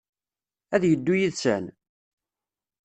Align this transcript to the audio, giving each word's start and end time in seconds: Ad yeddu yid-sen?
Ad 0.75 0.83
yeddu 0.85 1.13
yid-sen? 1.19 1.65